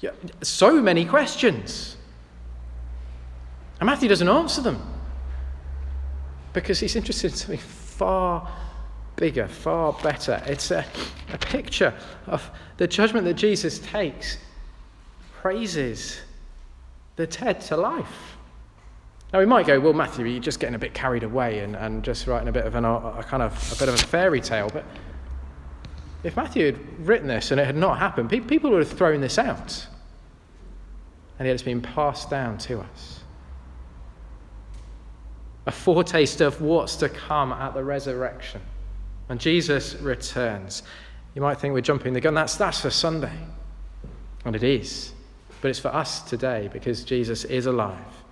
Yeah, 0.00 0.10
so 0.42 0.82
many 0.82 1.06
questions. 1.06 1.96
And 3.80 3.86
Matthew 3.86 4.10
doesn't 4.10 4.28
answer 4.28 4.60
them 4.60 4.82
because 6.52 6.80
he's 6.80 6.96
interested 6.96 7.30
in 7.30 7.36
something 7.36 7.58
far 7.58 8.46
bigger, 9.16 9.48
far 9.48 9.94
better. 10.02 10.42
It's 10.44 10.70
a, 10.70 10.84
a 11.32 11.38
picture 11.38 11.94
of 12.26 12.50
the 12.76 12.86
judgment 12.86 13.24
that 13.24 13.34
Jesus 13.34 13.78
takes 13.78 14.36
praises 15.46 16.18
the 17.14 17.24
dead 17.28 17.60
to 17.60 17.76
life. 17.76 18.36
Now 19.32 19.38
we 19.38 19.46
might 19.46 19.64
go, 19.64 19.78
well, 19.78 19.92
Matthew, 19.92 20.26
you're 20.26 20.40
just 20.40 20.58
getting 20.58 20.74
a 20.74 20.78
bit 20.78 20.92
carried 20.92 21.22
away 21.22 21.60
and, 21.60 21.76
and 21.76 22.02
just 22.02 22.26
writing 22.26 22.48
a 22.48 22.52
bit 22.52 22.66
of 22.66 22.74
an, 22.74 22.84
uh, 22.84 23.14
a 23.16 23.22
kind 23.22 23.44
of 23.44 23.52
a 23.72 23.76
bit 23.78 23.88
of 23.88 23.94
a 23.94 23.98
fairy 23.98 24.40
tale. 24.40 24.68
But 24.72 24.84
if 26.24 26.34
Matthew 26.34 26.66
had 26.66 27.06
written 27.06 27.28
this 27.28 27.52
and 27.52 27.60
it 27.60 27.64
had 27.64 27.76
not 27.76 27.96
happened, 28.00 28.28
people 28.28 28.70
would 28.70 28.80
have 28.80 28.90
thrown 28.90 29.20
this 29.20 29.38
out. 29.38 29.86
And 31.38 31.46
yet 31.46 31.54
it's 31.54 31.62
been 31.62 31.80
passed 31.80 32.28
down 32.28 32.58
to 32.58 32.80
us. 32.80 33.20
A 35.66 35.70
foretaste 35.70 36.40
of 36.40 36.60
what's 36.60 36.96
to 36.96 37.08
come 37.08 37.52
at 37.52 37.72
the 37.72 37.84
resurrection. 37.84 38.62
When 39.28 39.38
Jesus 39.38 39.94
returns, 40.00 40.82
you 41.36 41.40
might 41.40 41.60
think 41.60 41.72
we're 41.72 41.82
jumping 41.82 42.14
the 42.14 42.20
gun. 42.20 42.34
That's, 42.34 42.56
that's 42.56 42.80
for 42.80 42.90
Sunday. 42.90 43.38
And 44.44 44.56
it 44.56 44.64
is 44.64 45.12
but 45.60 45.68
it's 45.68 45.78
for 45.78 45.94
us 45.94 46.20
today 46.22 46.68
because 46.72 47.04
Jesus 47.04 47.44
is 47.44 47.66
alive. 47.66 48.24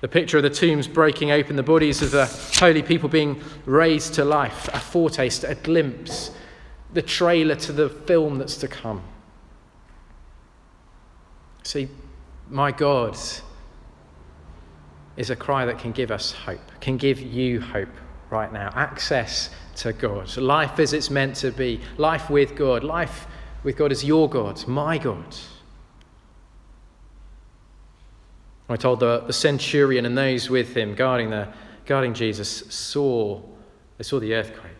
The 0.00 0.08
picture 0.08 0.36
of 0.36 0.42
the 0.42 0.50
tombs 0.50 0.86
breaking 0.86 1.30
open, 1.30 1.56
the 1.56 1.62
bodies 1.62 2.02
of 2.02 2.10
the 2.10 2.26
holy 2.58 2.82
people 2.82 3.08
being 3.08 3.40
raised 3.64 4.14
to 4.14 4.24
life, 4.24 4.68
a 4.68 4.78
foretaste, 4.78 5.44
a 5.44 5.54
glimpse, 5.54 6.30
the 6.92 7.02
trailer 7.02 7.54
to 7.56 7.72
the 7.72 7.88
film 7.88 8.38
that's 8.38 8.56
to 8.58 8.68
come. 8.68 9.02
See, 11.62 11.88
my 12.48 12.70
God 12.72 13.16
is 15.16 15.30
a 15.30 15.36
cry 15.36 15.64
that 15.64 15.78
can 15.78 15.92
give 15.92 16.10
us 16.10 16.32
hope, 16.32 16.60
can 16.80 16.96
give 16.96 17.18
you 17.20 17.60
hope 17.60 17.88
right 18.30 18.52
now. 18.52 18.70
Access 18.74 19.50
to 19.76 19.92
God, 19.92 20.36
life 20.36 20.78
as 20.78 20.92
it's 20.92 21.10
meant 21.10 21.36
to 21.36 21.50
be, 21.50 21.80
life 21.96 22.30
with 22.30 22.54
God, 22.54 22.84
life 22.84 23.26
with 23.62 23.76
God 23.76 23.92
as 23.92 24.04
your 24.04 24.28
God, 24.28 24.66
my 24.68 24.98
God. 24.98 25.36
I 28.68 28.76
told 28.76 29.00
the, 29.00 29.20
the 29.20 29.32
centurion 29.32 30.06
and 30.06 30.18
those 30.18 30.50
with 30.50 30.76
him 30.76 30.94
guarding, 30.94 31.30
the, 31.30 31.48
guarding 31.84 32.14
Jesus 32.14 32.64
saw, 32.68 33.40
they 33.96 34.04
saw 34.04 34.18
the 34.18 34.34
earthquake. 34.34 34.72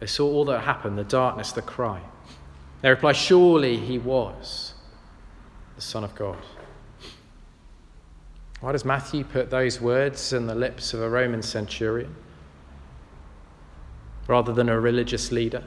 They 0.00 0.06
saw 0.06 0.26
all 0.26 0.44
that 0.46 0.60
happened, 0.60 0.98
the 0.98 1.04
darkness, 1.04 1.52
the 1.52 1.62
cry. 1.62 2.00
They 2.82 2.90
replied, 2.90 3.16
Surely 3.16 3.76
he 3.76 3.98
was 3.98 4.74
the 5.74 5.82
Son 5.82 6.04
of 6.04 6.14
God. 6.14 6.38
Why 8.60 8.72
does 8.72 8.84
Matthew 8.84 9.24
put 9.24 9.50
those 9.50 9.80
words 9.80 10.32
in 10.32 10.46
the 10.46 10.54
lips 10.54 10.94
of 10.94 11.02
a 11.02 11.08
Roman 11.08 11.42
centurion 11.42 12.14
rather 14.26 14.52
than 14.52 14.68
a 14.68 14.80
religious 14.80 15.30
leader? 15.30 15.62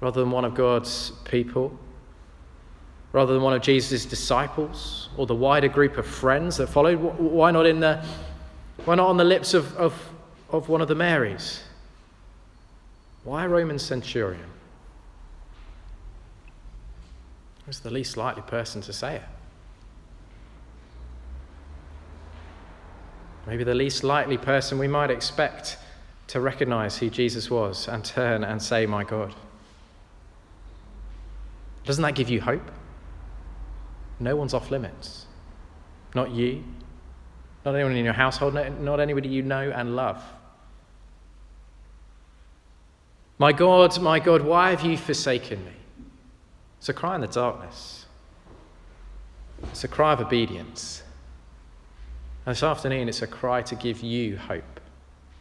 Rather 0.00 0.20
than 0.20 0.32
one 0.32 0.44
of 0.44 0.54
God's 0.54 1.12
people? 1.24 1.78
Rather 3.14 3.32
than 3.32 3.42
one 3.42 3.54
of 3.54 3.62
Jesus' 3.62 4.04
disciples 4.04 5.08
or 5.16 5.24
the 5.24 5.34
wider 5.36 5.68
group 5.68 5.98
of 5.98 6.04
friends 6.04 6.56
that 6.56 6.66
followed? 6.66 6.96
Why 6.96 7.52
not, 7.52 7.64
in 7.64 7.78
the, 7.78 8.04
why 8.84 8.96
not 8.96 9.08
on 9.08 9.16
the 9.16 9.24
lips 9.24 9.54
of, 9.54 9.74
of, 9.76 9.94
of 10.50 10.68
one 10.68 10.80
of 10.80 10.88
the 10.88 10.96
Marys? 10.96 11.62
Why 13.22 13.44
a 13.44 13.48
Roman 13.48 13.78
centurion? 13.78 14.50
Who's 17.66 17.78
the 17.78 17.90
least 17.90 18.16
likely 18.16 18.42
person 18.42 18.82
to 18.82 18.92
say 18.92 19.14
it. 19.14 19.22
Maybe 23.46 23.62
the 23.62 23.74
least 23.74 24.02
likely 24.02 24.38
person 24.38 24.76
we 24.76 24.88
might 24.88 25.12
expect 25.12 25.78
to 26.26 26.40
recognize 26.40 26.98
who 26.98 27.10
Jesus 27.10 27.48
was 27.48 27.86
and 27.86 28.04
turn 28.04 28.42
and 28.42 28.60
say, 28.60 28.86
My 28.86 29.04
God. 29.04 29.32
Doesn't 31.84 32.02
that 32.02 32.16
give 32.16 32.28
you 32.28 32.40
hope? 32.40 32.72
No 34.20 34.36
one's 34.36 34.54
off 34.54 34.70
limits. 34.70 35.26
Not 36.14 36.30
you, 36.30 36.62
not 37.64 37.74
anyone 37.74 37.96
in 37.96 38.04
your 38.04 38.14
household, 38.14 38.54
not 38.54 39.00
anybody 39.00 39.28
you 39.28 39.42
know 39.42 39.72
and 39.74 39.96
love. 39.96 40.22
My 43.38 43.52
God, 43.52 44.00
my 44.00 44.20
God, 44.20 44.42
why 44.42 44.70
have 44.70 44.82
you 44.82 44.96
forsaken 44.96 45.64
me? 45.64 45.72
It's 46.78 46.88
a 46.88 46.92
cry 46.92 47.16
in 47.16 47.20
the 47.20 47.26
darkness. 47.26 48.06
It's 49.64 49.82
a 49.82 49.88
cry 49.88 50.12
of 50.12 50.20
obedience. 50.20 51.02
And 52.46 52.54
this 52.54 52.62
afternoon, 52.62 53.08
it's 53.08 53.22
a 53.22 53.26
cry 53.26 53.62
to 53.62 53.74
give 53.74 54.02
you 54.02 54.36
hope. 54.36 54.80